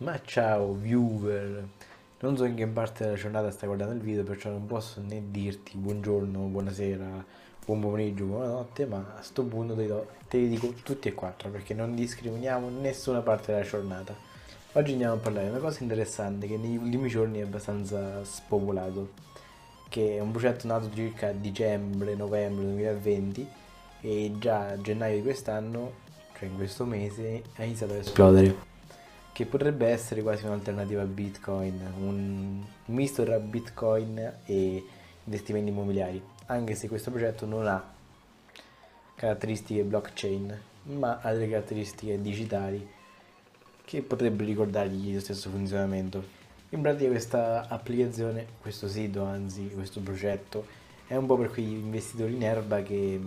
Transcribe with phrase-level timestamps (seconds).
[0.00, 1.66] Ma ciao viewer,
[2.20, 5.20] non so in che parte della giornata stai guardando il video, perciò non posso né
[5.32, 7.24] dirti buongiorno, buonasera,
[7.64, 11.48] buon pomeriggio, buonanotte, ma a sto punto te, do, te li dico tutti e quattro
[11.50, 14.14] perché non discriminiamo nessuna parte della giornata.
[14.74, 19.10] Oggi andiamo a parlare di una cosa interessante che negli ultimi giorni è abbastanza spopolato,
[19.88, 23.48] che è un progetto nato circa a dicembre-novembre 2020
[24.02, 25.92] e già a gennaio di quest'anno,
[26.38, 28.68] cioè in questo mese, ha iniziato ad esplodere
[29.38, 34.84] che potrebbe essere quasi un'alternativa a Bitcoin, un misto tra Bitcoin e
[35.22, 37.80] investimenti immobiliari, anche se questo progetto non ha
[39.14, 42.84] caratteristiche blockchain, ma ha delle caratteristiche digitali
[43.84, 46.20] che potrebbero ricordargli lo stesso funzionamento.
[46.70, 50.66] In pratica questa applicazione, questo sito, anzi questo progetto,
[51.06, 53.20] è un po' per quegli investitori in erba che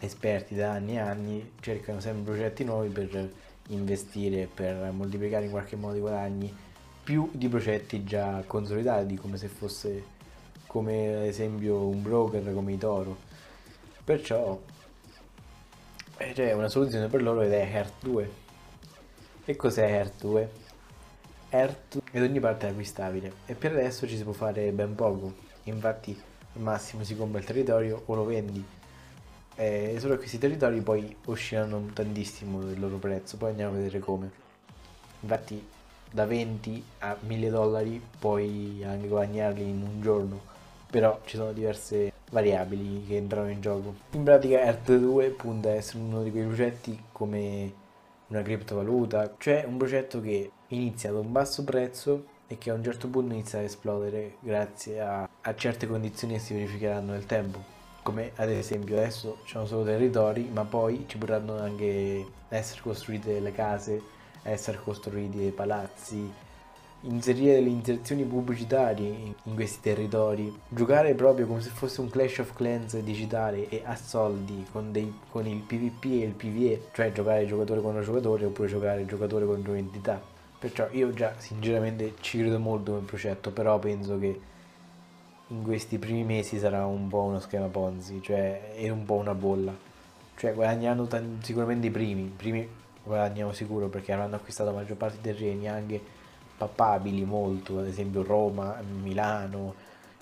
[0.00, 3.32] esperti da anni e anni cercano sempre progetti nuovi per
[3.68, 6.54] investire per moltiplicare in qualche modo i guadagni
[7.02, 10.12] più di progetti già consolidati come se fosse
[10.66, 13.16] come ad esempio un broker come i Toro.
[14.02, 14.60] Perciò
[16.16, 18.30] eh, c'è una soluzione per loro ed è Earth 2
[19.44, 20.50] e cos'è Earth 2?
[21.50, 25.32] Earth è da ogni parte acquistabile e per adesso ci si può fare ben poco.
[25.64, 26.20] Infatti
[26.54, 28.64] al massimo si compra il territorio o lo vendi
[29.56, 34.30] eh, solo questi territori poi oscillano tantissimo il loro prezzo, poi andiamo a vedere come.
[35.20, 35.64] Infatti
[36.10, 40.40] da 20 a 1000 dollari puoi anche guadagnarli in un giorno,
[40.90, 43.94] però ci sono diverse variabili che entrano in gioco.
[44.12, 47.72] In pratica Earth 2 punta a essere uno di quei progetti come
[48.28, 52.82] una criptovaluta, cioè un progetto che inizia ad un basso prezzo e che a un
[52.82, 57.74] certo punto inizia ad esplodere grazie a, a certe condizioni che si verificheranno nel tempo
[58.04, 63.32] come ad esempio adesso ci sono solo territori, ma poi ci potranno anche essere costruite
[63.32, 64.00] delle case,
[64.42, 66.30] essere costruiti dei palazzi,
[67.00, 72.52] inserire delle inserzioni pubblicitarie in questi territori, giocare proprio come se fosse un Clash of
[72.54, 77.46] Clans digitale e a soldi con, dei, con il PvP e il PvE, cioè giocare
[77.46, 80.20] giocatore contro giocatore oppure giocare giocatore contro entità.
[80.58, 84.52] Perciò io già sinceramente ci credo molto nel progetto, però penso che
[85.48, 89.34] in questi primi mesi sarà un po' uno schema Ponzi, cioè è un po' una
[89.34, 89.74] bolla.
[90.36, 92.68] Cioè guadagnando t- sicuramente i primi, i primi
[93.02, 96.00] guadagniamo sicuro perché avranno acquistato la maggior parte dei terreni anche
[96.56, 99.74] papabili molto, ad esempio Roma, Milano,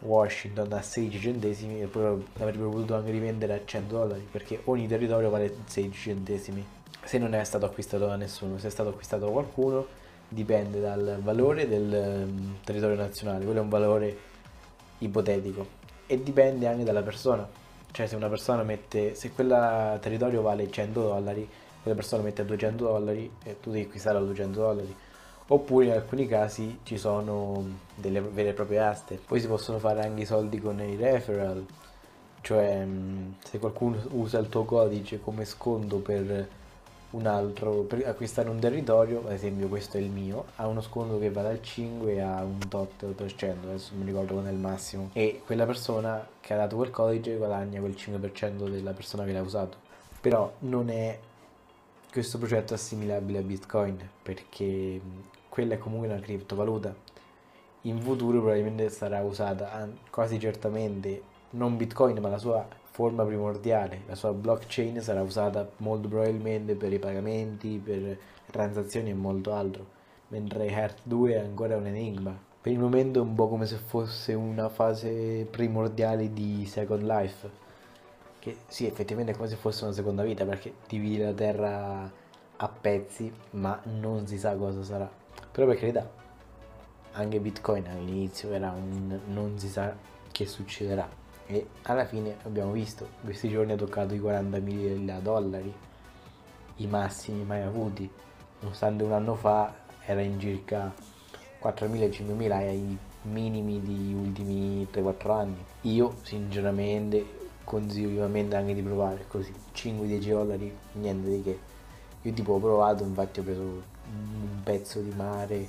[0.00, 4.86] Washington a 16 centesimi e poi avrebbero potuto anche rivendere a 100 dollari perché ogni
[4.86, 6.64] territorio vale 16 centesimi.
[7.04, 9.86] Se non è stato acquistato da nessuno, se è stato acquistato da qualcuno
[10.28, 14.16] dipende dal valore del um, territorio nazionale, quello è un valore
[15.00, 15.66] ipotetico
[16.06, 17.46] e dipende anche dalla persona.
[17.92, 21.48] Cioè se una persona mette, se quel territorio vale 100 dollari,
[21.82, 24.96] quella persona mette 200 dollari e tu devi acquistare a 200 dollari.
[25.48, 27.64] Oppure in alcuni casi ci sono
[27.96, 29.18] delle vere e proprie aste.
[29.26, 31.66] Poi si possono fare anche i soldi con i referral,
[32.40, 32.86] cioè
[33.42, 36.48] se qualcuno usa il tuo codice come sconto per
[37.10, 41.18] un altro per acquistare un territorio, ad esempio questo è il mio, ha uno sconto
[41.18, 44.50] che va dal 5 a un tot per cento, adesso non mi ricordo qual è
[44.50, 49.24] il massimo, e quella persona che ha dato quel codice guadagna quel 5% della persona
[49.24, 49.88] che l'ha usato.
[50.20, 51.18] Però non è
[52.12, 55.00] questo progetto assimilabile a Bitcoin, perché
[55.48, 56.94] quella è comunque una criptovaluta.
[57.82, 62.66] In futuro probabilmente sarà usata quasi certamente non Bitcoin, ma la sua
[63.00, 64.02] forma primordiale.
[64.06, 68.18] La sua blockchain sarà usata molto probabilmente per i pagamenti, per
[68.50, 69.86] transazioni e molto altro,
[70.28, 72.38] mentre Heart 2 è ancora un enigma.
[72.60, 77.50] Per il momento è un po' come se fosse una fase primordiale di Second Life,
[78.38, 82.12] che sì, effettivamente è come se fosse una seconda vita, perché dividi la Terra
[82.56, 85.10] a pezzi, ma non si sa cosa sarà.
[85.50, 86.06] Però per carità,
[87.12, 89.96] anche Bitcoin all'inizio era un non si sa
[90.30, 95.74] che succederà e alla fine abbiamo visto, questi giorni ha toccato i 40.000 dollari,
[96.76, 98.08] i massimi mai avuti,
[98.60, 99.74] nonostante un anno fa
[100.04, 100.94] era in circa
[101.60, 105.64] 4.000-5.000 ai minimi degli ultimi 3-4 anni.
[105.82, 111.58] Io sinceramente consiglio vivamente anche di provare così, 5-10 dollari, niente di che.
[112.22, 115.68] Io tipo ho provato, infatti ho preso un pezzo di mare,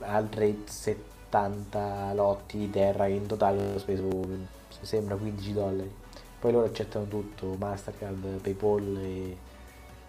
[0.00, 5.94] altre 70 lotti di terra che in totale ho speso sembra 15 dollari.
[6.38, 9.36] Poi loro accettano tutto, Mastercard, Paypal e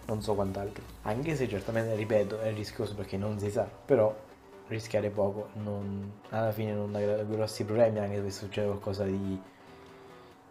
[0.06, 0.82] non so quant'altro.
[1.02, 4.14] Anche se certamente, ripeto, è rischioso perché non si sa, però
[4.68, 9.38] rischiare poco non, alla fine non ha grossi problemi anche se succede qualcosa di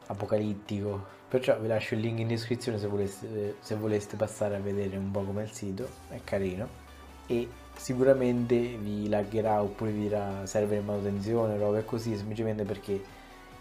[0.07, 1.21] apocalittico.
[1.27, 5.09] Perciò vi lascio il link in descrizione se voleste, se voleste passare a vedere un
[5.11, 6.81] po' come il sito, è carino.
[7.27, 13.01] e sicuramente vi laggerà oppure vi dirà server in manutenzione, roba così, semplicemente perché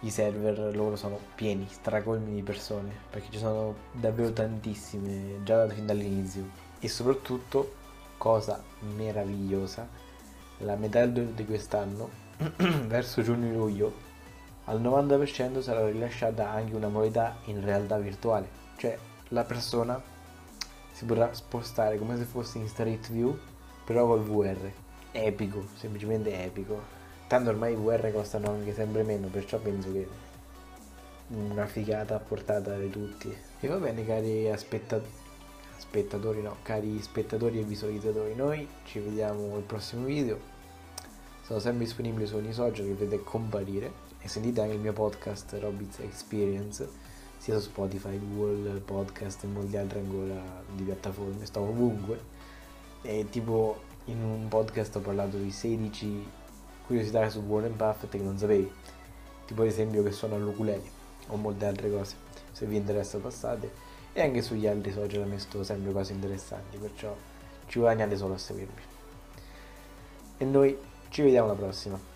[0.02, 5.86] i server loro sono pieni, stracolmi di persone, perché ci sono davvero tantissime già fin
[5.86, 6.48] dall'inizio.
[6.78, 7.74] E soprattutto,
[8.18, 9.88] cosa meravigliosa,
[10.58, 12.08] la metà di quest'anno,
[12.86, 14.10] verso giugno-luglio,
[14.64, 18.96] al 90% sarà rilasciata anche una modalità in realtà virtuale, cioè
[19.28, 20.00] la persona
[20.92, 23.36] si potrà spostare come se fosse in Street View
[23.84, 24.70] però col VR.
[25.12, 27.00] Epico, semplicemente epico.
[27.32, 30.06] Tanto ormai i VR costano anche sempre meno, perciò penso che
[31.28, 33.34] una figata a portata di tutti.
[33.58, 35.00] E va bene cari aspetta-
[35.78, 40.38] spettatori, no, cari spettatori e visualizzatori, noi ci vediamo al prossimo video.
[41.40, 45.56] Sono sempre disponibile su ogni social che vedete comparire e sentite anche il mio podcast
[45.58, 46.86] Robits Experience
[47.38, 52.20] sia su Spotify, Google Podcast e molti altri ancora di piattaforme, sto ovunque
[53.00, 56.40] e tipo in un podcast ho parlato di 16
[56.86, 58.70] curiosità su Warren Buffett che non sapevi,
[59.46, 62.16] tipo ad esempio che suona l'ukulele o molte altre cose,
[62.52, 63.70] se vi interessa passate
[64.12, 67.16] e anche sugli altri social ho messo sempre cose interessanti, perciò
[67.66, 68.80] ci guadagnate solo a seguirmi.
[70.38, 70.76] E noi
[71.08, 72.11] ci vediamo alla prossima.